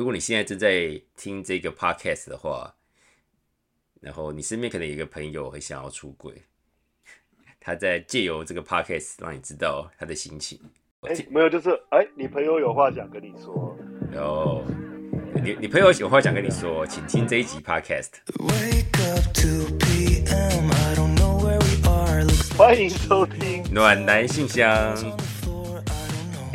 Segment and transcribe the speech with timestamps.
[0.00, 2.74] 如果你现在正在听这个 podcast 的话，
[4.00, 6.42] 然后你身边可能有一个朋友会想要出轨，
[7.60, 10.58] 他在借由这个 podcast 让你知道他的心情。
[11.02, 13.76] 哎，没有，就是哎，你朋友有话想跟你说。
[14.14, 14.64] 有，
[15.44, 18.12] 你你朋友有话想跟你说，请听这一集 podcast。
[22.56, 24.96] 欢迎收听暖男信箱。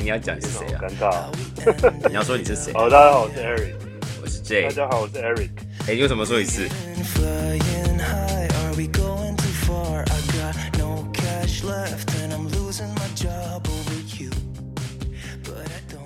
[0.05, 0.81] 你要讲是谁啊？
[0.83, 1.31] 尴尬。
[2.07, 2.71] 你要说你是谁？
[2.73, 3.75] 好，大家好，我是 Eric，
[4.21, 4.61] 我是 J。
[4.65, 5.49] 大家好，我是 Eric。
[5.87, 6.69] 哎，你为什么说一次？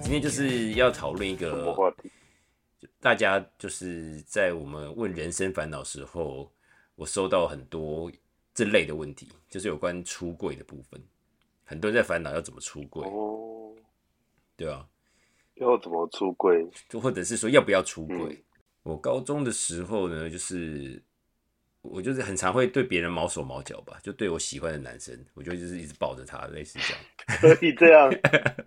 [0.02, 2.10] 今天就是要讨论一个话题？
[3.02, 6.50] 大家就是在我们问人生烦恼时候，
[6.96, 8.10] 我收到很多
[8.54, 11.04] 这类的问题，就是有关出柜的部分。
[11.66, 13.59] 很多人在烦恼要怎么出柜，哦，
[14.60, 14.86] 对啊，
[15.56, 16.68] 要怎么出柜？
[16.90, 18.18] 就或者是说要不要出柜。
[18.18, 18.44] 嗯
[18.84, 21.04] 我高中的时候呢，就是
[21.82, 27.04] 我就是很常会对别人毛手毛脚吧，就对我喜欢的男生，我就就是一直抱着他，类似这样。
[27.58, 28.10] 可以这样？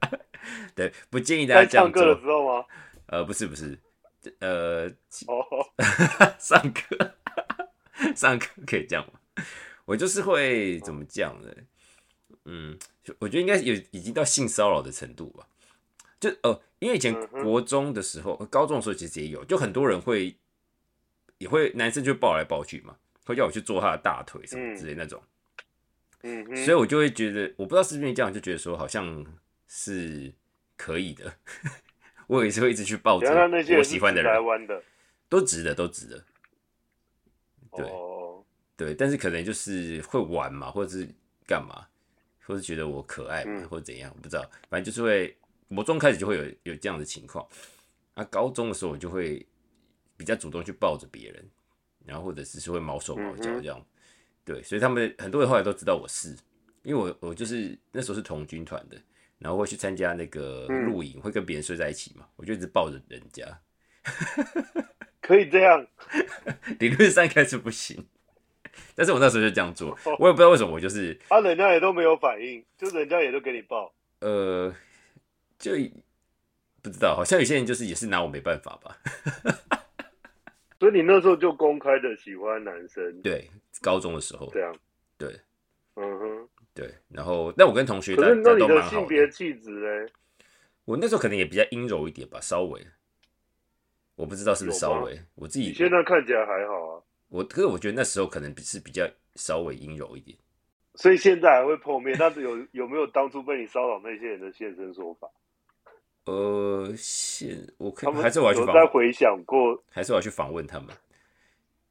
[0.77, 2.23] 对，不建议大家在这样唱歌的做。
[2.23, 2.65] 时候吗？
[3.07, 3.77] 呃，不是不是，
[4.39, 4.87] 呃，
[5.27, 5.43] 哦，
[6.39, 7.15] 上课
[8.15, 9.19] 上课可以这样吗？
[9.87, 11.49] 我就是会怎么讲呢？
[12.45, 15.49] 嗯，就我觉得应该有已经到性骚扰的程度吧。
[16.23, 20.37] 就呃，因为以前国中的时候、呃高中的时候其实也有，就很多人会
[21.39, 25.21] 也会男生就抱来抱去嘛，会叫我去做他的大腿什么之类那种。
[26.23, 29.27] 嗯，所以我就会觉得，我不知道是不是这样，就觉得说好像
[29.67, 30.33] 是
[30.77, 31.35] 可以的。
[32.29, 34.81] 我也是会一直去抱着原来那些我人喜欢的人，湾的。
[35.29, 36.25] 都直的，都直的。
[37.77, 38.45] 对哦，
[38.77, 41.09] 对，但是可能就是会玩嘛，或者是
[41.47, 41.85] 干嘛，
[42.47, 44.49] 或是觉得我可爱嘛，嗯或者怎样，我不知道。
[44.71, 45.37] 反正就是会，
[45.75, 47.47] 国中开始就会有有这样的情况。
[48.15, 49.47] 啊，高中的时候我就会
[50.17, 51.51] 比较主动去抱着别人，
[52.05, 53.85] 然后或者是是会毛手毛脚这样。
[54.45, 56.37] 对，所以他们很多人后来都知道我是，
[56.83, 59.01] 因为我我就是那时候是童军团的，
[59.39, 63.47] 然后会去参加那个嗯露营，会跟别人睡在一起嘛，我就一直抱着人家。
[65.21, 65.87] 可以这样。
[66.81, 68.05] 理论上应该是不行，
[68.95, 73.95] 但是我那时候就这样做，我也不知道为什么，我就是啊，人家也都没有反应，就人家也都给你抱。
[74.21, 74.75] 呃，
[75.63, 75.71] 就
[76.83, 78.99] 不知道，好像有些人就是也是拿我没办法吧。
[80.81, 83.49] 所以你那时候就公开的喜欢男生，对，
[83.81, 84.75] 高中的时候，这样。
[85.17, 85.41] 对
[85.95, 86.49] 嗯哼。
[86.75, 90.13] 对，然后但我跟同学大可是那你家都蛮好的性别，气质嘞？
[90.85, 92.85] 我那时候可能也比较阴柔一点吧，稍微，
[94.17, 100.37] 我不知道是不是稍微，我自己你现在看起来还好啊，我可是我觉得那时候可能是比较稍微阴柔一点。
[100.95, 102.17] 所以现在还会碰面。
[102.19, 105.29] 但是有有没有当初被你骚扰那些人的现身说法？
[106.25, 109.83] 呃，现我可还是我要去有访问，在回想过？
[109.91, 110.89] 还是我要去访问他们？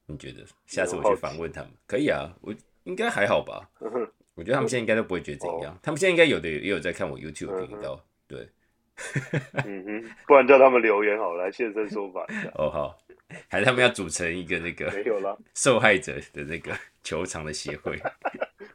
[0.05, 2.33] 你觉得下次我去访问他们可以啊？
[2.41, 2.53] 我
[2.83, 3.69] 应该还好吧？
[3.79, 8.49] 嗯我觉得他们现在应该都不会觉得怎哦样，他们现在应该有的也有在看我 YouTube 频道，对，
[9.65, 12.49] 嗯哼，不然叫他们留言好了，来现身说法一下。
[12.55, 12.97] 哦好，
[13.49, 16.71] 还是他们要组成一个那个没个有了受害者的那个
[17.03, 17.97] 球场的协会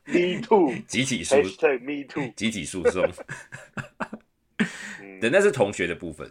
[0.05, 2.31] ，，Me too， 集体诉 hashtag Me too。
[2.37, 3.03] 集体诉讼，
[4.61, 4.69] 嗯
[5.21, 6.31] 对，那是同学的部分，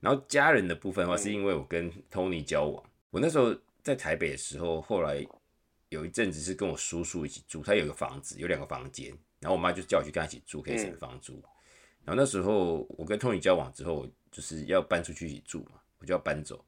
[0.00, 5.26] 然后家人的部分的话，嗯是因为我跟 Tony 交往，我那时候在台北的时候，后来
[5.88, 11.42] 有一阵子是跟我叔叔一起住，他有个房子，有两个房间，然后我妈就叫我去跟他一起住，可以省嗯房租。
[12.04, 16.64] 然后那时候我跟 Tony 交往之后，就是要搬出去一起住嘛，我就要搬走。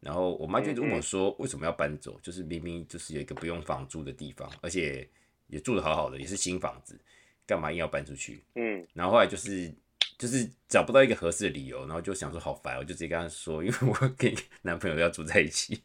[0.00, 2.20] 然后我妈就问我说，为什么要搬走？
[2.22, 5.08] 就是明明就是有一个不用房租的地方，而且
[5.46, 7.00] 也住的好好的，也是新房子，
[7.46, 8.44] 干嘛硬要搬出去？
[8.56, 9.72] 嗯，然后后来就是
[10.18, 14.32] 就是找不到一个合适的理由，然后就想说好烦，我就直接跟他说，因为我跟
[14.62, 15.82] 男朋友要住在一起。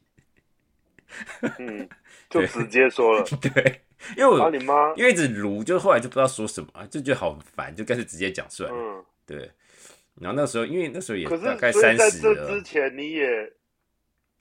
[1.58, 1.90] 嗯，
[2.30, 3.26] 就直接说了。
[3.42, 3.82] 对，
[4.16, 8.70] 因为我、啊，你妈，因为一直撸，就后来就不知道说什么，就觉得好烦，就干脆直接讲出来。
[8.72, 9.52] 嗯，对，
[10.16, 13.52] 然后那时候因为那时候也大概三十这之，前你也，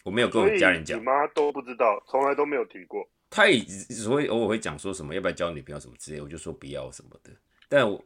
[0.04, 3.08] 我没有跟我家人讲你，妈都不知道，从来都没有提过。
[3.30, 7.30] 他也只会偶尔会讲说什么要不要交女朋友什么之类，我就说不要什么的。
[7.68, 8.02] 但我我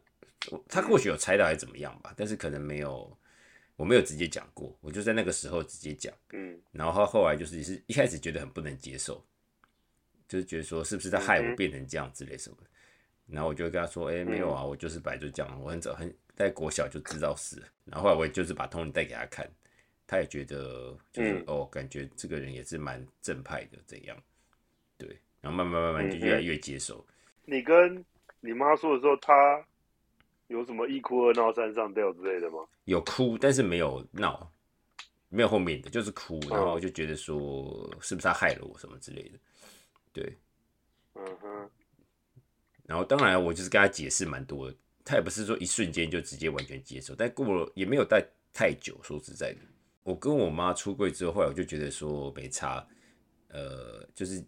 [0.68, 3.16] 他或许有猜到还是怎么样吧，但是可能没有，
[3.76, 6.12] 我没有直接讲过，我就在那个时候直接讲。
[6.32, 9.24] 嗯然后他后来就是是一开始觉得很不能接受，
[10.28, 12.66] 就是觉得说是不是他害我变成这样之类什么的。
[13.26, 17.56] 然后我就会跟他说，哎、没有啊，我就是本来就这样，我很早很在国小就知道是。
[17.84, 19.48] 然后后来我也就是把 Tony 带给他看，
[20.06, 24.16] 他也觉得就是、嗯哦，感觉这个人也是蛮正派的，这样？
[24.98, 25.08] 对，
[25.40, 27.06] 然后慢慢慢慢就越来越接受。
[27.44, 28.04] 你跟
[28.40, 29.32] 你妈说的时候，她
[30.48, 32.58] 有什么一哭二闹三上吊之类的吗？
[32.84, 34.52] 有哭，但是没有闹，
[35.28, 39.38] 没有后面的，就是哭，然后就觉得说是不是他害了我什么之类的，
[40.12, 40.38] 对，
[41.14, 41.70] 嗯哼，
[42.84, 48.22] 然后当然我就是跟他解释蛮多的，他也不是说一瞬间就直接完全接受，但过了也没有待
[48.52, 49.60] 太久，说实在的，
[50.02, 52.86] 我跟我妈出柜之后，后来我就觉得说没差，
[53.48, 54.44] 呃，就是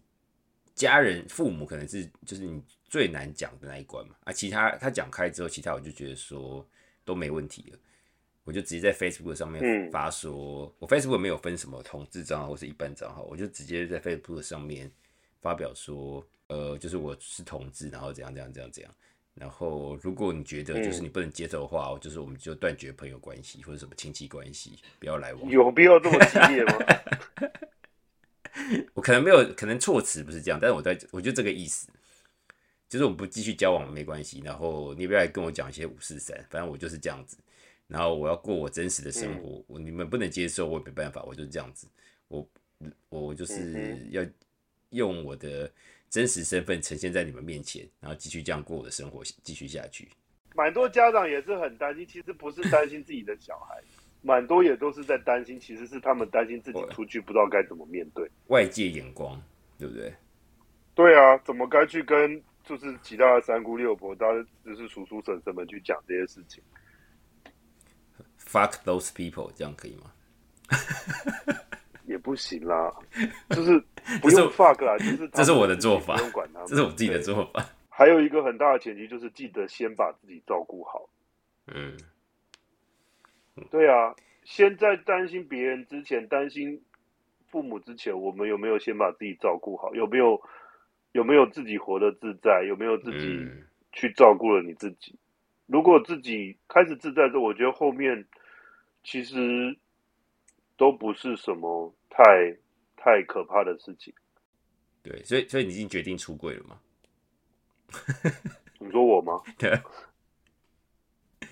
[0.75, 2.61] 家人父母可能是就是你
[2.95, 6.65] 最难讲的那一关嘛，啊，其他他讲开之后，其他我就觉得说
[7.03, 7.77] 都没问题了。
[8.45, 14.89] 我就直接在 Facebook 上面发说，我 Facebook 没有分什么同志账号或是一般账号，我就直接在 Facebook 上面
[15.41, 18.95] 发表说，呃，就是我是同志，然后怎样怎样怎样怎样。
[19.33, 25.51] 然后如果你觉得就是你不能接受的话，就是我们就断绝朋友关系或者什么亲戚关系，不要来往。
[25.51, 26.73] 有必要这么激烈吗？
[28.93, 31.89] 我可能没有，可能措辞不是这样，但是我在我就这个意思，
[32.87, 37.37] 就是我们不继续交往没关系，然后你不要来跟我讲一些五四三，反正我就是这样子。
[37.87, 41.87] 然后我要过我真实的生活，我你们不能接受，我也没办法，我就是这样子，
[42.27, 42.47] 我
[43.09, 44.25] 我就是要
[44.89, 45.71] 用我的
[46.09, 50.07] 真实身份呈现在你们面前，然后继续这样过我的生活，继续下去。
[50.55, 53.79] 蛮多家长也是很担心，其实不是担心自己的小孩，
[54.23, 59.39] 蛮多也都是在担心，其实是他们担心自己出去不知道该怎么面对外界眼光，
[59.77, 60.11] 对不对？
[60.95, 66.63] 对啊，怎么该去跟就是其他的三姑六婆，当然就是叔叔婶婶们去讲这些事情。
[68.39, 70.11] Fuck those people，这样可以吗？
[72.05, 72.93] 也不行啦，
[73.49, 73.79] 就是
[74.21, 77.65] 不用 fuck 啦，就是这是我的做法，不用管他们，这是我自己的做法。
[77.89, 81.09] 还有一个很大的前提就是记得先把自己照顾好。
[81.67, 81.97] 嗯，
[83.71, 86.83] 对啊，先在担心别人之前，担心
[87.49, 89.93] 父母之前，我们有没有先把自己照顾好？
[89.95, 90.39] 有没有
[91.15, 92.61] 有没有自己活得自在？
[92.67, 93.49] 有没有自己
[93.93, 95.17] 去照顾了你自己？
[95.65, 98.27] 如果自己开始自在之后，我觉得后面
[99.01, 99.77] 其实
[100.75, 102.21] 都不是什么太
[102.97, 104.13] 太可怕的事情。
[105.01, 106.79] 对，所以所以你已经决定出柜了吗？
[108.77, 109.41] 你说我吗？
[109.57, 109.71] 对。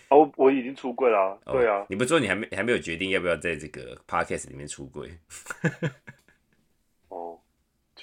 [0.09, 1.39] 哦，我已经出柜了。
[1.45, 1.85] 对啊。
[1.89, 5.09] 你不说你还没还没有决定要不要在这个 podcast 里面出柜？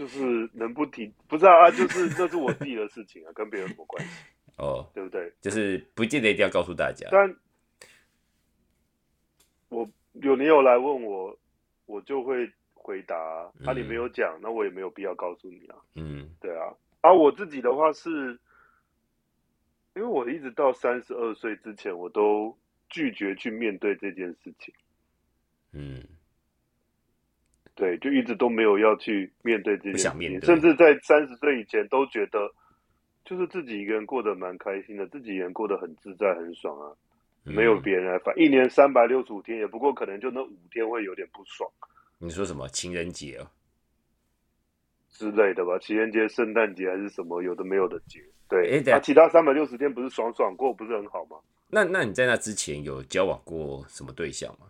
[0.00, 4.10] 哦，就是能不提不知道啊，就是这是我自己的事情啊，跟别人什么关系？
[4.56, 5.32] 哦，对不对？
[5.40, 7.08] 就是不见得一定要告诉大家。
[7.10, 7.36] 但
[9.68, 11.38] 我有你有来问我，
[11.86, 13.16] 我就会回答。
[13.64, 15.76] 啊，你没有讲，那我也没有必要告诉你啊。
[15.94, 16.74] 嗯，对啊。
[17.00, 18.38] 啊我自己的话是，
[19.94, 22.54] 因为我一直到三十二岁之前，我都
[22.88, 24.74] 拒绝去面对这件事情。
[25.72, 26.02] 嗯，
[27.80, 32.38] 对，就一直都没有要去面对这件事情，甚至在三十岁以前都觉得。
[33.22, 36.90] 就是自己一个人过得蛮开心的，自己一个人过得很自在、很爽啊，
[37.44, 38.36] 没有别人来烦。
[38.36, 41.70] 一年三百六十五天，也不过可能就那五天会有点不爽。
[42.18, 43.46] 你说什么情人节哦
[45.10, 45.78] 之类的吧？
[45.78, 48.20] 情人节、圣诞节还是什么有的没有的节？
[48.48, 51.36] 对，啊其他三百六十天不是爽爽过，不是很好吗？
[51.68, 54.66] 那那你在那之前有交往过什么对象吗？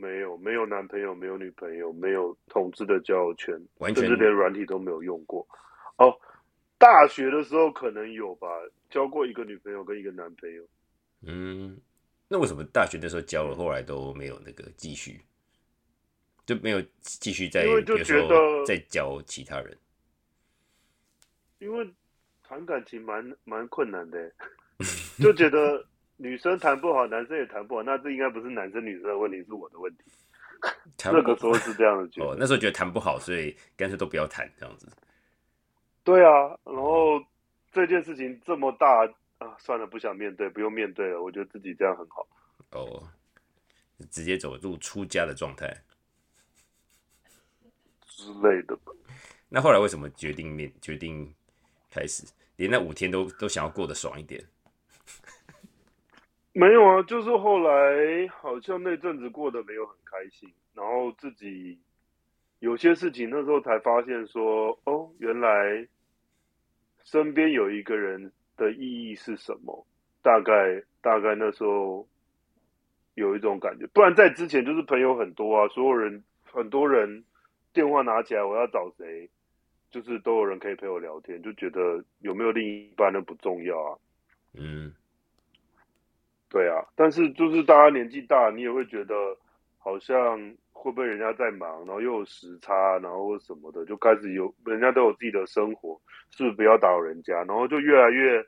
[0.00, 5.46] 没有，没有男朋友，没有女朋友，没有统治的交友圈，完全连软体都没有用过。
[5.98, 6.16] 哦。
[6.78, 8.46] 大学的时候可能有吧，
[8.90, 10.62] 交过一个女朋友跟一个男朋友。
[11.22, 11.80] 嗯，
[12.28, 15.18] 那为什么大学的时候交了，后来都没有那个继续，
[16.44, 19.74] 就没有继续在，比如说再交其他人？
[21.60, 21.90] 因为
[22.46, 24.30] 谈感情蛮蛮困难的，
[25.18, 25.82] 就觉得
[26.16, 30.04] 女生谈不好，男生也谈不好，那这应该不是男生女生的问题，是我的问题。
[31.04, 34.90] 那个时候是这样的觉得，哦，那时候觉得谈不好，所以干脆都不要谈这样子。
[36.02, 37.22] 对啊，然后
[37.70, 39.06] 这件事情这么大
[39.38, 41.22] 啊，算了，不想面对，不用面对了。
[41.22, 42.26] 我觉得自己这样很好。
[42.70, 43.06] 哦，
[44.10, 45.68] 直接走入出家的状态
[48.06, 48.92] 之类的吧。
[49.50, 51.32] 那后来为什么决定面决定
[51.90, 52.24] 开始，
[52.56, 54.42] 连那五天都都想要过得爽一点？
[56.58, 61.78] 没有啊，就是后来好像那阵子过得没有很开心，然后自己
[62.60, 65.86] 有些事情那时候才发现说，哦，原来。
[67.08, 69.86] 身边有一个人的意义是什么？
[70.22, 72.04] 大概大概那时候
[73.14, 77.24] 有一种感觉，不然在之前就是朋友很多啊，所有人很多人
[77.72, 79.30] 电话拿起来，我要找谁，
[79.88, 83.98] 就是都有人可以陪我聊天，就觉得有没有另一半那不重要啊。
[84.54, 84.92] 嗯，
[86.56, 89.14] 对啊，但是就是大家年纪大，你也会觉得
[89.76, 90.38] 好像
[90.72, 96.00] 会不会人家在忙，然后又有时差，然后什么的，就开始有人家都有自己的生活。
[96.30, 97.34] 是不是不要打扰人家？
[97.44, 98.46] 然后就越来越、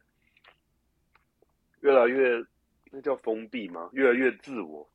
[1.82, 2.42] 越来越，
[2.90, 4.88] 那叫封闭嘛，越来越自我。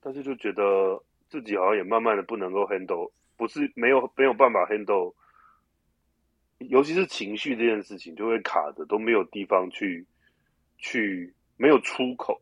[0.00, 5.12] 但是就觉得自己好像也慢慢的不能够 handle，不是没有没有办法 handle，
[6.58, 10.06] 尤其是情绪这件事情就会卡着，都没有地方去
[10.78, 12.40] 去没有出口，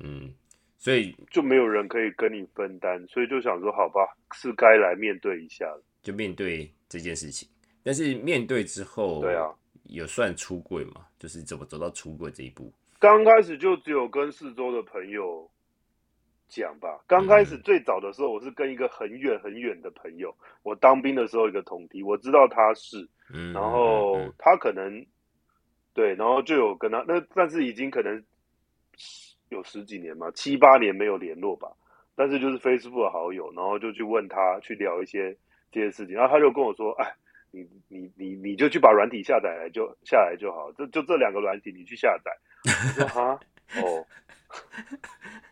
[0.00, 0.32] 嗯，
[0.78, 4.00] 所以就没有人可以跟你分担，所以就想说，好吧，
[4.32, 5.82] 是该来面对一下了。
[6.02, 7.48] 就面对这件事情，
[7.82, 9.52] 但是面对之后，对啊，
[9.84, 11.06] 有算出柜嘛？
[11.18, 12.72] 就是怎么走到出柜这一步？
[12.98, 15.48] 刚开始就只有跟四周的朋友
[16.48, 17.02] 讲吧。
[17.06, 25.04] 刚开始最早的时候，我是跟一个很远很远的朋友，我当兵的时候一个同梯，我知道他是，嗯，然后嗯他可能
[25.94, 28.22] 对，然后就有跟他那，但是已经可能
[29.52, 31.68] 有十几年嘛，七八年没有联络吧。
[32.14, 35.36] 但是就是 Facebook 的好友，然后就去问他去聊一些
[35.70, 37.14] 这些事情，然后他就跟我说：“哎，
[37.50, 42.30] 你你你你就去把软体下载来就下来就好，就就这两个软体你去下载。”
[42.98, 43.40] 我说：“哈
[43.80, 44.06] 哦。”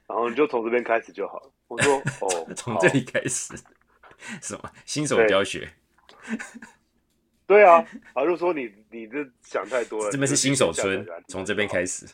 [0.07, 1.51] 然后你就从这边开始就好了。
[1.69, 3.55] 我说：“哦 从好这里开始，
[4.43, 5.67] 什么新手对教学？
[7.47, 12.07] 对啊，啊就说你你这想太多了，这边是新手村，从这边开始。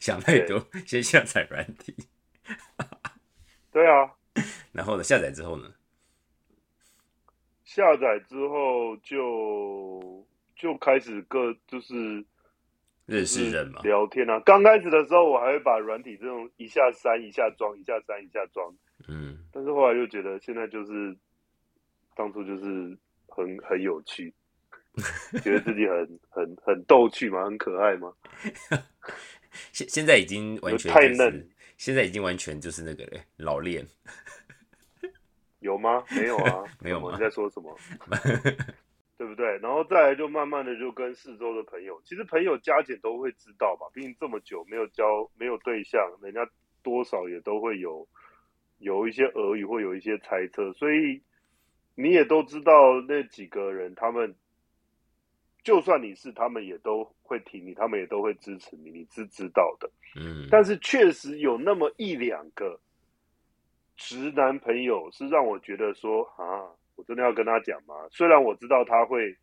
[0.00, 0.06] 始。
[0.06, 1.94] 想太多，先下载软体，
[3.70, 4.10] 对啊，
[4.72, 5.70] 然后呢，下载之后呢，
[7.64, 10.26] 下载之后就
[10.56, 12.24] 就开始各就是
[13.04, 14.40] 认识人嘛，聊天啊。
[14.40, 18.74] 刚开始的时候，我还会把软体这种一下删一下装，一下删一下装。
[19.06, 21.14] 嗯，但是后来就觉得现在就是
[22.14, 22.96] 当初就是
[23.28, 24.32] 很很有趣，
[25.44, 28.12] 觉得自己很很很逗趣嘛，很可爱嘛。
[29.72, 33.86] 现现在已经完全太就是嫩，现在已经完全就是那个嘞，老练，
[35.60, 36.04] 有吗？
[36.10, 37.76] 没有啊， 没有吗你在说什么？
[39.18, 39.58] 对不对？
[39.58, 46.48] 然后再来就慢慢的就跟四周的朋友，其实朋友加减都会知道吧，毕竟这么久没有交没有对象，人家
[46.82, 48.08] 多少也都会有
[48.78, 51.20] 有一些耳语，或有一些猜测，所以
[51.94, 52.72] 你也都知道
[53.06, 54.34] 那几个人，他们
[55.62, 59.90] 就算你是，他们也都会挺你，他们也都会支持你，你是知道的。
[60.16, 62.80] 嗯，但是确实有那么一两个
[63.96, 66.64] 直男朋友是让我觉得说啊，
[66.96, 67.94] 我真的要跟他讲吗？
[68.10, 69.36] 虽然我知道他会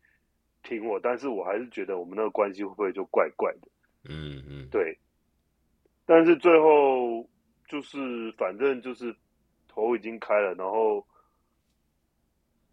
[0.62, 3.68] 挺我，但是我还是觉得我们那个关系会不会就怪怪的？
[4.08, 4.98] 嗯嗯，对。
[6.04, 7.28] 但是最后
[7.68, 9.14] 就是反正就是
[9.68, 11.06] 头已经开了，然后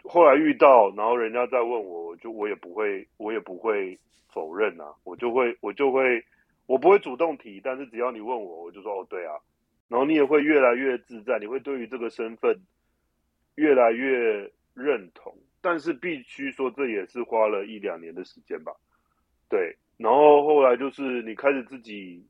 [0.07, 3.97] 后来遇到，然后人家再问我，我就我也不会，我也不会
[4.29, 6.24] 否认啊，我就会我就会
[6.67, 9.33] 我不会主动提，但是只要你问我，我就说哦对啊，
[9.88, 12.55] 然后你也会越来越自在，你会对于这个身份
[13.55, 18.71] 越来越认同，但是必须说这也是花了一两年的时间吧，
[19.50, 22.24] 对，然后后来就是你开始自己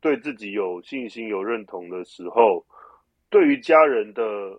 [0.00, 2.64] 对自己有信心、有认同的时候，
[3.28, 4.58] 对于家人的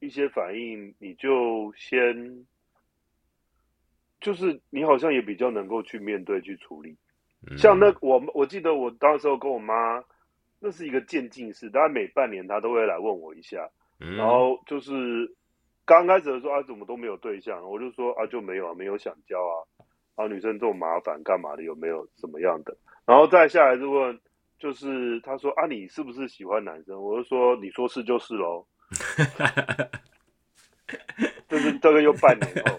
[0.00, 2.46] 一些反应，你就先
[4.20, 6.96] 就是你好像也比较能够去面对、去处理。
[7.48, 10.04] 嗯像那我我记得我当时候跟我妈，
[10.58, 15.34] 那是一个渐进式，大概每半年她都会来问我一下，嗯，然后就是
[15.86, 19.56] 刚开始的时候啊，怎么都没有对象，我就说啊就没有啊，没有想交啊，
[20.16, 22.76] 啊女生这么麻烦干嘛的，有没有什么样的？
[23.06, 24.20] 然后再下来就问，
[24.58, 27.02] 就是她说啊你是不是喜欢男生？
[27.02, 28.66] 我就说你说是就是喽，
[31.48, 32.78] 就是这个又半年后，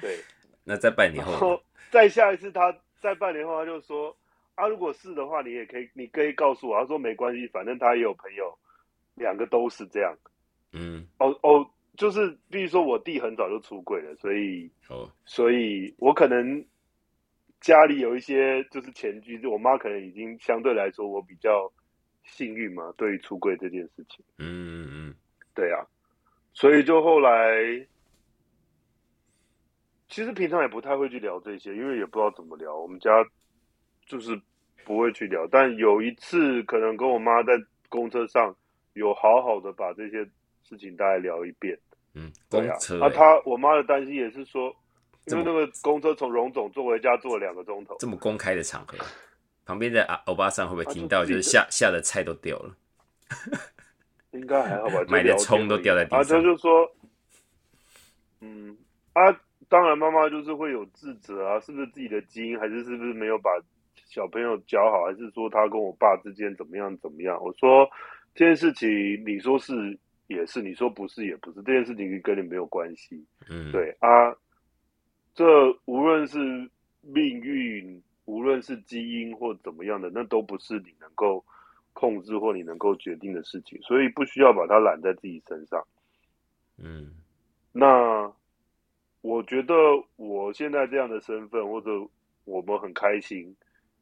[0.00, 0.18] 对，
[0.64, 4.16] 那在半年后再下一次他在半年后他就说
[4.54, 6.80] 啊，如果是的话，你也可以，你可以告诉我。
[6.80, 8.58] 他说没关系，反正他也有朋友，
[9.14, 10.16] 两个都是这样。
[10.72, 16.64] 嗯，哦哦，就是比如说我弟很早就出柜了，所以哦，所以我可能
[17.60, 21.72] 家里有一些就是前居，我妈可能已经相对来说我比较
[22.24, 24.24] 幸运嘛，对于出柜这件事情。
[24.38, 25.14] 嗯嗯嗯，
[25.58, 25.84] 对啊，
[26.52, 27.84] 所以就后来，
[30.08, 32.76] 其实平常也不太会去聊这些，因为也不知道怎么聊。
[32.76, 33.10] 我们家
[34.06, 34.40] 就是
[34.84, 37.54] 不会去聊，但有一次可能跟我妈在
[37.88, 38.54] 公车上
[38.92, 40.24] 有好好的把这些
[40.62, 41.76] 事情大概聊一遍。
[42.14, 44.72] 嗯，公对啊，车、啊，欸她我妈的担心也是说，
[45.24, 48.96] 因为那个公车从荣总坐回家坐了两个钟头，这么公开的场合，
[49.66, 51.24] 旁边的啊欧巴桑会不会啊听到？
[51.24, 52.76] 就是就自己下下的菜都掉了，
[54.32, 55.02] 应该还好吧？
[55.04, 56.90] 就买的葱都掉在地上啊他就说，
[58.40, 58.76] 嗯
[59.12, 59.20] 啊，
[59.68, 63.50] 当然妈妈就是会有自责啊，是不是自己的基因，还是是不是没有把
[64.06, 67.38] 小朋友教好，还是说他跟我爸之间怎么样怎么样？
[67.42, 67.88] 我说
[68.34, 68.88] 这件事情，
[69.26, 73.24] 你说是也是，你说不是也不是，这件事情跟你没有关系。
[73.50, 74.34] 嗯，，对啊，
[75.34, 75.44] 这
[75.86, 76.38] 无论是
[77.02, 81.44] 命运，无论是基因或怎么样的，那都不是你能够
[81.98, 85.84] 控制或你能够决定的事情，所以不需要把它揽在自己身上。
[86.76, 87.12] 嗯
[87.72, 88.32] 那
[89.20, 89.74] 我觉得
[90.14, 91.90] 我现在这样的身份，或者
[92.44, 93.56] 我们很开心，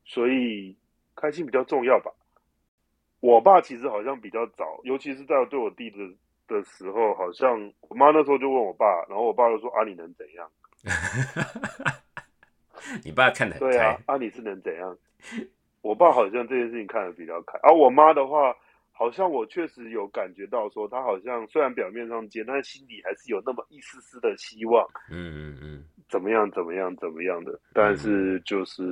[0.04, 0.76] 所以
[1.14, 2.12] 开心比较重要吧。
[3.20, 5.96] 我爸其实好像比较早，尤其是在我对我弟的
[6.46, 10.50] 的时候，好像我妈那时候就问我爸，然后我爸就说：“啊，你能怎样？
[13.02, 14.98] 你爸看得很对啊开，，啊，你是能怎样？”
[15.86, 18.52] 我爸好像这件事情看得比较开，而、我妈的话，
[18.90, 24.84] 好像我确实有感觉到说，她好像虽然表面上接，但心里还是有那么一丝丝的希望。
[25.10, 28.82] 嗯嗯嗯，怎么样怎么样怎么样的，但是就是，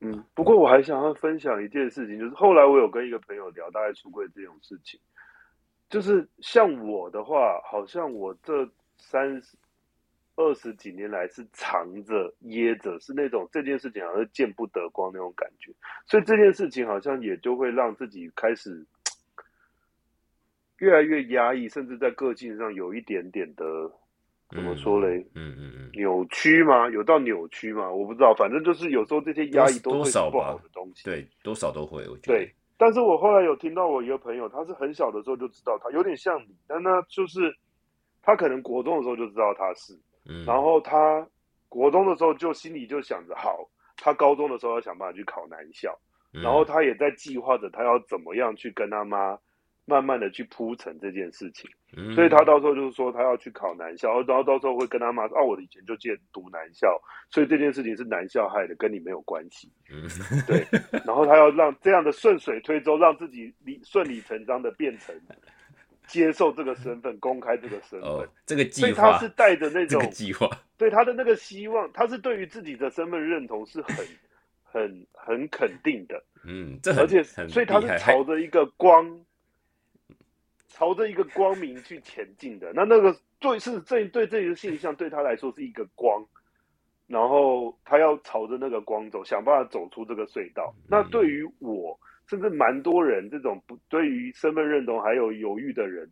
[0.00, 5.00] 嗯，不过我还想要分享一件事情，就是后来我有跟一个朋友聊大概出柜这种事情，
[5.90, 9.56] 就是像我的话，好像我这三十
[10.42, 15.72] 二十几年来是藏着掖着，是那种这件事情好像见不得光那种感觉，
[16.06, 18.84] 所以这件事情好像也就会让自己开始
[20.78, 23.64] 越来越压抑，甚至在个性上有一点点的
[24.50, 25.24] 怎么说嘞？
[25.34, 26.90] 嗯嗯嗯，扭曲吗？
[26.90, 27.90] 有到扭曲吗？
[27.90, 31.04] 我不知道，反正就是有时候这些压抑都会是不好的东西。
[31.04, 32.38] 对，多少都会，我觉得。
[32.38, 37.54] 对，但是我后来有听到我一个朋友，他是很小的时候就知道他有点像你，但他就是
[38.20, 39.94] 他可能国中的时候就知道他是，
[40.28, 41.26] 嗯，然后他
[41.68, 45.98] 国中的时候就心里就想着，好，他高中的时候要想办法去考男校，
[46.32, 46.42] 嗯。
[46.42, 49.38] 然后他也在计划着他要怎么样去跟他妈
[49.84, 51.68] 慢慢的去铺陈这件事情。
[51.94, 56.98] 嗯，所以他到时候就是说他要去考男校，然后到时候会跟他妈说，哦，我以前就借读男校，
[57.28, 59.70] 所以这件事情是男校害的，跟你没有关系。
[59.90, 60.08] 嗯。
[60.46, 60.64] 对，
[61.04, 65.14] 然后他要让这样的顺水推舟，让自己理顺理成章的变成
[66.12, 68.02] 接受这个身份，公开这个身份。
[68.02, 74.06] 哦，这个计划所以他是带着那这种个计划，对他的那个希望，他是对于自己的身份认同是很
[74.62, 76.22] 很很肯定的。
[76.44, 79.24] 嗯，这而且所以他是朝着一个光，
[80.68, 82.70] 朝着一个光明去前进的。
[82.74, 86.22] 那那个对是这对这个现象对他来说是一个光，
[87.06, 90.74] 然后他要朝着那个光走，想办法走出这个隧道。
[90.76, 96.08] 嗯那对于我，甚至蛮多人这种不对于身份认同还有犹豫的人，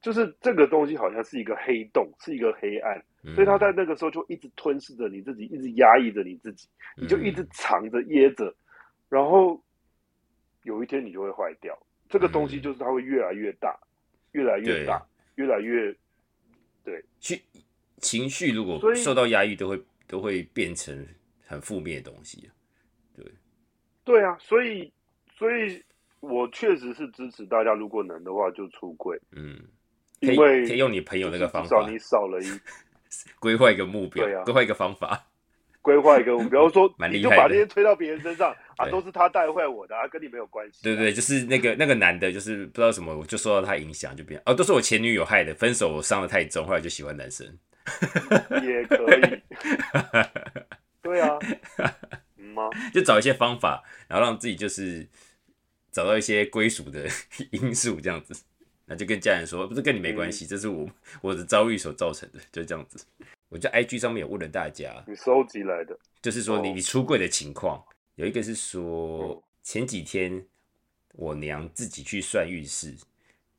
[0.00, 2.96] 就是这个东西好像是一个黑洞，是一个黑暗。
[3.22, 8.54] 嗯所以他在那个时候就一直吞噬着你自己，一直压抑着你自己，你就一直嗯藏着掖着，
[9.10, 9.62] 然后
[10.62, 11.78] 有一天你就会坏掉。
[12.08, 13.78] 这个东西就是它会越来越大，
[14.32, 15.94] 越来越大，越来越
[17.20, 17.38] 去
[17.98, 21.06] 情绪如果受到压抑，都会都会变成
[21.46, 22.50] 很负面的东西。
[23.14, 23.24] 对
[24.02, 24.34] 对啊。
[24.40, 24.90] 所以，
[25.40, 25.82] 所以
[26.20, 29.58] 我确实是支持大家，如果能的话就出柜，嗯，
[30.20, 32.60] 因为可以用你朋友那个方法至少你少了一
[33.40, 35.26] 规划一个目标对啊，规划一个方法。
[35.80, 40.82] 规划一个，比方说 你就把这些推到别人身上 啊，都是他带坏我的啊，跟你没有关系啊。
[40.82, 47.46] 对对，就是那个那个男的，就是不知道什么，我就受到他影响，就变哦，都是我前女友害的，分手我伤的太重，后来就喜欢男生。
[48.62, 49.40] 也可以。
[51.00, 51.38] 对啊，
[52.36, 52.68] 嗯吗？
[52.92, 55.08] 就找一些方法，然后让自己就是
[55.90, 57.08] 找到一些归属的
[57.50, 58.34] 因素，这样子，
[58.86, 60.88] 那就跟家人说，不是跟你没关系，这是我
[61.20, 63.04] 我的遭遇所造成的，就这样子。
[63.48, 66.72] 我在 IG 上面有问了大家，你收集来的，就是说你哦。
[66.76, 69.42] 你出柜的情况，有一个是说嗯。
[69.62, 70.46] 前几天
[71.12, 72.96] 我娘自己去算运势，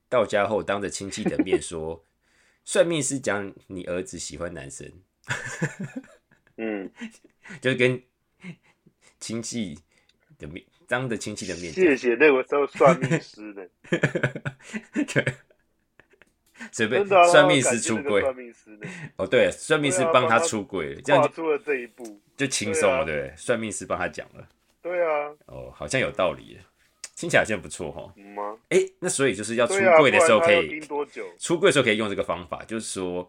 [0.10, 2.04] 到家后当着亲戚的面说，
[2.66, 4.92] 算命师讲你儿子喜欢男生，
[6.58, 6.92] 嗯，
[7.62, 8.02] 就是跟
[9.20, 9.78] 亲戚
[10.40, 13.70] 的面当着亲戚的面讲谢谢那个时候算命师的，
[15.08, 15.26] 对，
[16.70, 22.20] 随便啊算命师出轨算命师的，哦，对，算命师帮他出柜了，这样就出了这一步。
[22.36, 23.34] 就轻松了，对？
[23.38, 24.46] 算命师帮他讲了，
[24.82, 26.62] 对啊，哦，好像有道理耶，
[27.16, 28.14] 听起来好像不错哈。
[28.68, 31.26] 哎，那所以就是要出柜的时候可以盯多久？
[31.40, 33.26] 出柜的时候可以用这个方法，就是说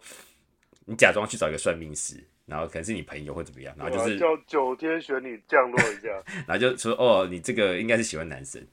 [0.84, 6.08] 你假装去找一个算命师，然后可能是你朋友或怎么样，然后就是啊叫九天玄女降落一下，
[6.46, 8.64] 然后就说哦，你这个应该是喜欢男生，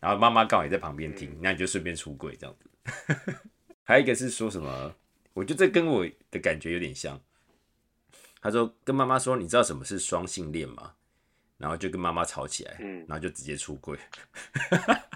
[0.00, 2.70] 然后妈妈刚好也在旁边听，嗯那你就顺便出柜这样子。
[3.84, 4.94] 还有一个是说什么，
[5.32, 7.20] 我觉得这跟我的感觉有点像。
[8.40, 10.92] 他说跟妈妈说，你知道什么是双性恋吗？
[11.56, 13.96] 然后就跟妈妈吵起来，嗯然后就直接出柜，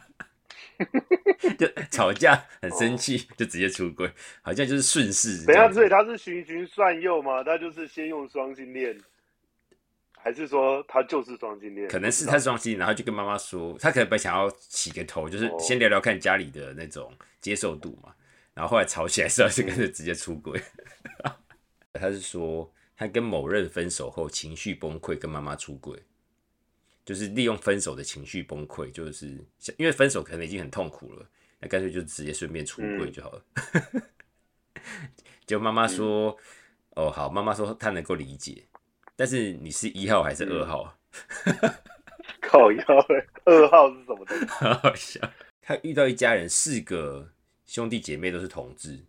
[1.58, 4.10] 就吵架很生气，就直接出轨，
[4.42, 7.42] 好像就是顺势这等一下，所以他是循循善诱嘛？
[7.42, 8.96] 他就是先用双性恋，
[10.16, 11.88] 还是说他就是双性恋？
[11.88, 18.14] 可能是他是双性，然后就跟妈妈说，他可能本想要起个头，就是哦先聊聊看家里的那种接受度嘛。
[18.54, 20.60] 然后后来吵起来之后，就跟着直接出轨。
[21.94, 26.00] 他是说他跟某人分手后情绪崩溃，跟妈妈出轨，
[27.08, 29.28] 就是利用分手的情绪崩溃，就是
[29.78, 31.26] 因为分手可能已经很痛苦了，
[31.58, 33.42] 那干脆就直接顺便出柜就好了。
[35.46, 36.36] 就妈妈说
[36.96, 38.62] ：“哦，好。”妈妈说她能够理解，
[39.16, 40.98] 但是你是一号还是二号？
[42.42, 42.84] 靠腰
[43.46, 44.44] 二号是什么东西？
[44.82, 45.32] 好笑。
[45.62, 47.32] 他遇到一家人，四个
[47.64, 49.02] 兄弟姐妹都是同志，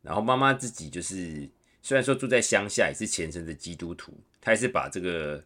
[0.00, 1.48] 然后妈妈自己就是
[1.82, 5.44] 虽然说住在乡下，也是虔诚的基督徒，他还是把这个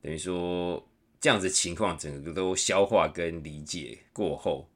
[0.00, 0.88] 等于说
[1.22, 4.68] 这样子情况整个都消化跟理解过后，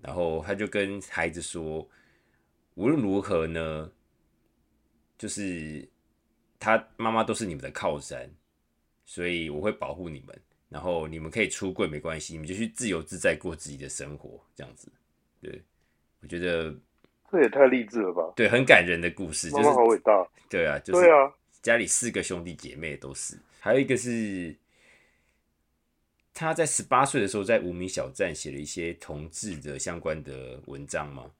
[0.00, 1.88] 然后他就跟孩子说。
[2.74, 3.92] 无论如何呢，
[5.18, 5.86] 就是
[6.58, 8.30] 他妈妈都是你们的靠山，
[9.04, 10.40] 所以我会保护你们。
[10.70, 14.90] 然后你们可以出柜没关系，你们就去自由自在过自己的生活，这样子。
[15.42, 15.62] 对，
[16.22, 16.74] 我觉得
[17.30, 18.32] 这也太励志了吧？
[18.34, 20.26] 对，很感人的故事，就是好伟大。
[20.48, 24.56] 对啊，就是对啊，家里四个兄弟姐妹都是，还有一个是
[26.34, 31.30] 他在十八岁的时候在无名小站写了一些同志的相关的文章嘛。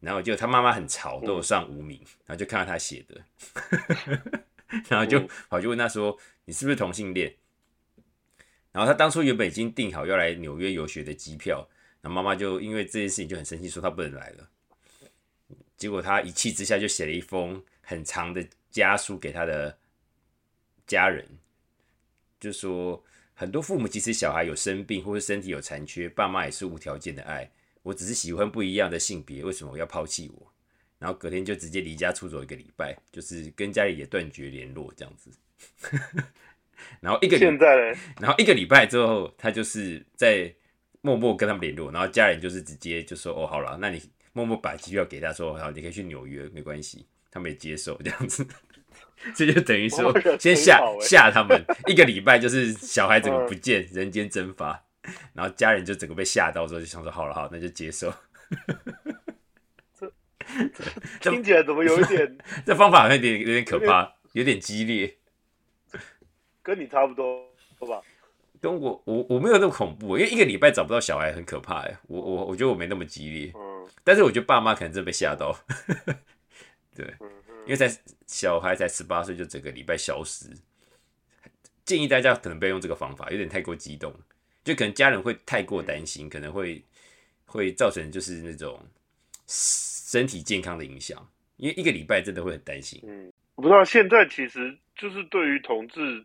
[0.00, 3.24] 然后就他妈妈很潮，都有上无名，然后就看到他写的，
[4.88, 7.32] 然后就跑去问他说：“你是不是同性恋？”
[8.72, 11.68] 然后他当初原本已经订好要来纽约游学的机票，
[12.00, 14.48] 然后妈妈就因为这件事情就很生气，说他不能来了。
[15.76, 19.78] 结果他一气之下就写了一封很长的家书给他的
[20.84, 21.24] 家人，
[22.40, 23.00] 就说
[23.42, 27.50] 很多父母即使小孩有生病或者身体有残缺，爸妈也是无条件的爱。
[27.82, 30.52] 我只是喜欢不一样的性别，为什么我要抛弃我？
[31.00, 35.28] 然后隔天就直接离家出走一个礼拜，就是跟家里也断绝联络这样子。
[37.00, 37.98] 然后一个现在呢？
[38.20, 40.54] 然后一个礼拜之后，他就是在
[41.00, 44.00] 默默跟他们联络，然后家人就是直接就说：“哦，好了，那你
[44.32, 48.46] 默默把机票给他，说好，你可以去纽约，没关系。”他们也接受这样子，
[49.34, 54.84] 这就等于说先吓吓他们一个礼拜，就是小孩怎么不见，人间蒸发。
[55.34, 58.12] 然后家人就整个被吓到之后，就想说：“好了，好，那就接受。”
[61.20, 62.38] 这听起来怎么有一点？
[62.64, 65.16] 这方法有点有点可怕，有点激烈。
[66.62, 67.44] 跟你差不多，
[67.80, 68.00] 好吧？
[68.60, 71.96] 跟我我我没有那么恐怖，因为一个礼拜找不到小孩很可怕哎。
[72.06, 73.88] 我我我觉得我没那么激烈，嗯。
[74.04, 75.52] 但是我觉得爸妈可能真被吓到，
[76.94, 77.12] 对，
[77.64, 77.88] 因为在
[78.26, 80.48] 小孩才十八岁就整个礼拜消失。
[81.84, 84.14] 建议大家可能不要用这个方法，有点太过激动。
[84.64, 86.80] 就可能家人会太过担心，可能会
[87.44, 88.80] 会造成就是那种
[89.48, 93.00] 身体健康的影响，因为一个礼拜真的会很担心。
[93.02, 96.24] 嗯，我不知道现在其实就是对于同志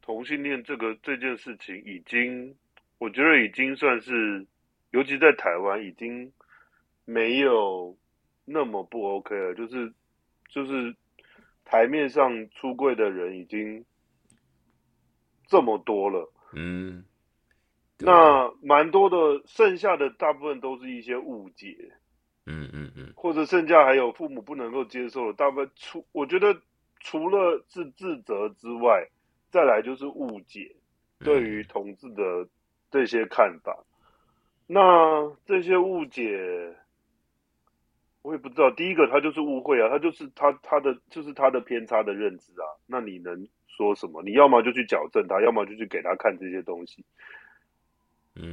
[0.00, 2.56] 同性恋这个这件事情，已经
[2.96, 4.46] 我觉得已经算是，
[4.90, 6.32] 尤其在台湾已经
[7.04, 7.94] 没有
[8.46, 9.92] 那么不 OK 了，就是
[10.48, 10.96] 就是
[11.64, 13.84] 台面上出柜的人已经
[15.46, 17.04] 这么多了，嗯。
[18.00, 21.76] 那蛮多的，剩下的大部分都是一些误解，
[22.46, 26.56] 嗯嗯嗯，或者剩下还有父母不能够接受的，大部分除我觉得
[27.00, 29.08] 除了是自责之外，
[29.50, 30.76] 再来就是误解
[31.18, 32.48] 对于同志的
[32.88, 33.84] 这些看法。
[34.68, 36.76] 那这些误解，
[38.48, 38.70] 不知道。
[38.70, 42.64] 第一个，他就是误会啊，他就是他他的就是他的偏差的认知啊。
[42.86, 44.22] 那你能说什么？
[44.22, 47.04] 你要么就去矫正他，要么就去给他看这些东西。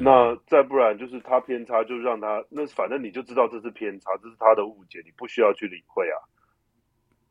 [0.02, 6.18] 那再不然就是他偏差，就让他那反正你就知道这是偏差，这是他的误解，你不需要去理会啊，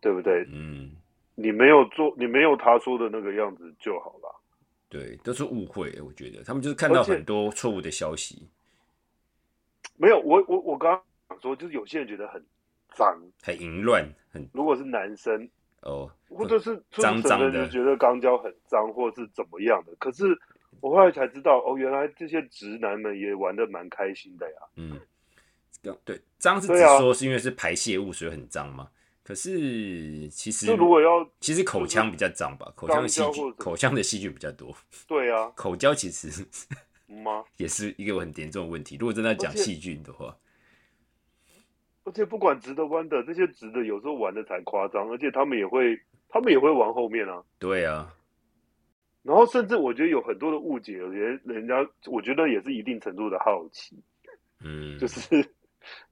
[0.00, 0.46] 对不对？
[0.53, 0.92] 嗯，
[1.35, 4.40] 你没有做，你没有他说的那个样子就好了。
[4.88, 8.48] 对，都是误会，我觉得他们就是看到很多错误的消息。
[9.96, 12.40] 没有，我我我刚刚说，就是有些人觉得很
[12.95, 15.49] 脏、很淫乱，很如果是男生
[15.83, 20.39] 哦，或者是脏脏的，就觉得肛交很脏，或者是怎么样的，可是。
[20.81, 24.57] 我后来才知道，哦，原来这些直男们也玩的蛮开心的呀。
[24.77, 25.01] 嗯，
[26.05, 28.91] 对，脏是只说是因为是排泄物，所以很脏吗。
[29.23, 34.77] 可是其实，如果要，其实口腔比较脏吧，口腔的细菌，口腔的细菌比较多。
[35.07, 36.45] 对啊，口交其实
[37.07, 37.43] 吗？
[37.57, 38.97] 也是一个很严重的问题。
[39.01, 40.37] 如果真的讲细菌的话，
[42.05, 47.43] 而且不管直的弯的，这些直的有时候玩的才夸张，而且他们也会，他们也会玩后面啊。
[47.59, 48.14] 对啊。
[49.23, 53.97] 然后甚至我觉得有很多的误解，有些人家我觉得也是一定程度的好奇，
[54.62, 55.49] 嗯， 就是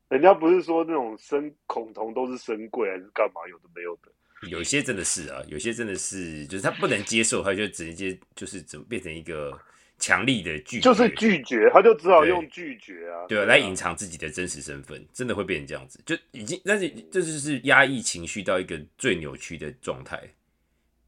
[0.08, 4.10] 人家不是说那种生恐同都是生贵还是干嘛，有的没有的，
[4.48, 9.60] 有些真的是啊，有些真的是就是他不能接受，他就直接就是怎么变成一个
[10.02, 20.20] 强力的拒，就是拒绝，他就只好用拒绝啊，对啊，来隐藏自己的真实身份，真的会变成这样子，就已经但是这就是压抑情绪到一个最扭曲的状态，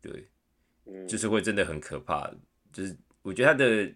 [0.00, 0.28] 对。
[1.08, 2.30] 就是会真的很可怕，
[2.70, 3.90] 就是我觉得他的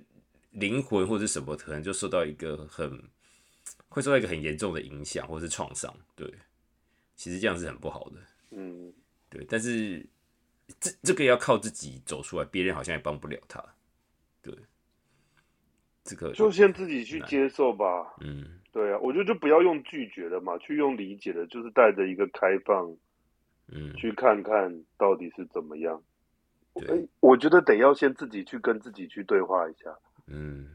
[0.53, 2.91] 灵魂或者什么，可能就受到一个很
[3.91, 5.95] 会受到一个很严重的影响或是创伤。
[6.17, 6.27] 对，
[7.15, 8.17] 其实这样是很不好的。
[8.53, 8.91] 嗯，
[9.29, 10.03] 对，但是
[10.81, 13.63] 这这个要靠自己走出来，别人好像也帮不了他。
[14.41, 14.55] 对，
[16.09, 18.15] 这个就先自己去接受吧。
[18.23, 22.91] 嗯，对啊，我觉得就不要用拒绝的嘛，去用理解的，就是带着一个开放，
[23.71, 26.03] 嗯，去看看到底是怎么样。
[26.75, 29.95] 对哎，我觉得得要先自己去跟自己去对话一下。
[30.27, 30.67] 嗯，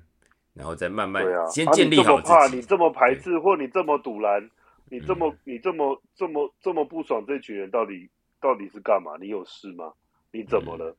[0.54, 4.50] 然后再慢慢对啊，先啊建立好你这么怕，你这么排斥，或你这么堵拦，
[4.90, 8.08] 你这嗯么、你这么这么这么不爽，这群人到底
[8.40, 9.18] 到底是干嘛？
[9.20, 9.94] 你有事吗？
[10.32, 10.90] 你怎么了？
[10.92, 10.96] 嗯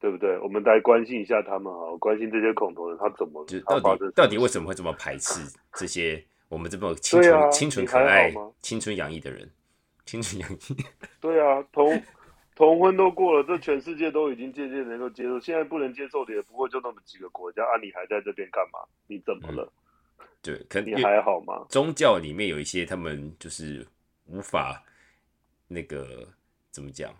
[0.00, 0.38] 对不对？
[0.40, 3.44] 我们来关心一下他们好，关心这些恐同人他怎么？
[3.46, 5.40] 就到底到底为什么会这么排斥
[5.74, 9.48] 这些我们这么清纯清纯可爱吗、青春洋溢的人？
[10.06, 10.58] 青春洋溢，
[11.20, 12.02] 对啊，同
[12.56, 17.78] 同婚都过了，这全世界都已经渐渐能够接受，现在不能接受的也不过就那么几个国家啊！
[17.80, 18.80] 你还在这边干嘛？
[19.06, 19.72] 你怎么了？
[20.42, 21.64] 对，可能你还好吗？
[21.68, 23.86] 宗教里面有一些他们就是
[24.26, 24.82] 无法
[25.68, 26.26] 那个
[26.70, 27.14] 怎么讲，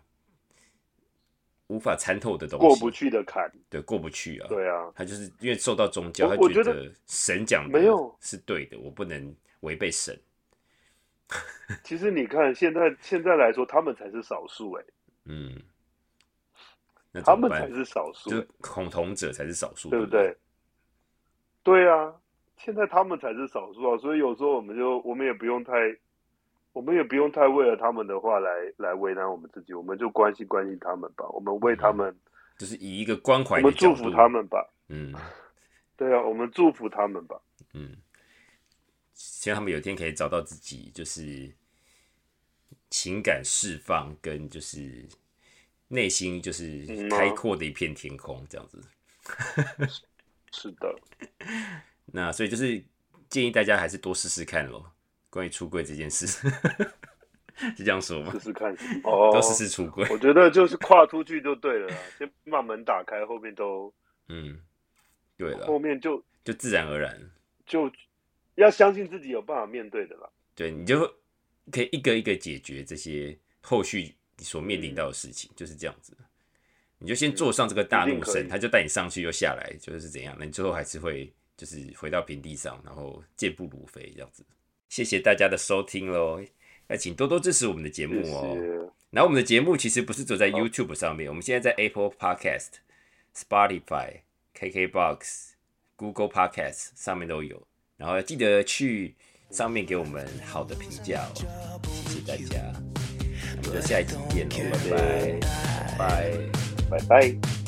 [1.70, 4.48] 无法参透的东西，过不去的坎，对，过不去啊。
[4.48, 8.12] 对啊，他就是因为受到宗教，我他觉得得神讲的没有。
[8.20, 10.18] 是对的，我不能违背神。
[11.84, 14.84] 其实你看现在现在来说，他们才是少数哎、
[15.26, 15.62] 嗯，
[17.12, 20.36] 那他们才是少数、就是欸，恐同者才是少数，不对不对？
[21.62, 22.12] 对啊，
[22.56, 25.72] 现在他们才是少数啊，所以有时候我们就我们也不用太，
[26.72, 32.14] 我们也不用太为了他们的话来来为难我们自己，我们就关心关心他们吧，我们为他们，
[32.58, 35.14] 就是以一个关怀我们祝福他们吧，嗯
[35.96, 37.40] 对啊，我们祝福他们吧，
[37.74, 37.96] 嗯，
[39.12, 41.52] 希望他们有一天可以找到自己，就是
[42.88, 45.06] 情感释放跟就是
[45.88, 48.80] 内心就是开阔的一片天空这样子。
[50.52, 50.98] 是的，
[52.06, 52.82] 那所以就是
[53.28, 54.90] 建议大家还是多试试看咯，
[55.30, 56.26] 关于出柜这件事，
[57.76, 58.40] 是这样说吗试？
[58.40, 58.72] 试看
[59.04, 63.92] 哦，都试试出柜，我觉得就是跨出去就对了啦，先把门打开，后面都
[64.28, 64.60] 嗯，
[65.36, 67.30] 对了，后面就就自然而然，
[67.66, 67.90] 就
[68.56, 70.28] 要相信自己有办法面对的啦。
[70.54, 71.00] 对你就
[71.70, 76.16] 可以一个一个解决这些后续你所面临到的事情，就是这样子。
[76.98, 80.36] 你就先坐上这个大怒神，他就带你上去又下来，就是怎样？
[80.38, 84.44] 那你最后还是会就是回到平地上，然后健步如飞这样子。
[84.90, 86.42] 谢谢大家的收听喽，
[86.88, 88.58] 那请多多支持我们的节目哦。
[88.60, 88.92] 谢。
[89.10, 92.74] 然后我们的节目其实不是走在 YouTube 上面，我们现在在 Apple Podcast、
[93.34, 94.20] Spotify、
[94.58, 95.52] KKBox、
[95.96, 97.66] Google Podcast 上面都有。
[97.96, 99.14] 然后记得去
[99.50, 102.72] 上面给我们好的评价哦，谢谢大家。
[103.62, 105.38] 我们就下一集见喽，拜
[105.98, 106.32] 拜，
[106.90, 106.98] 拜拜。
[106.98, 106.98] 拜
[107.30, 107.59] 拜。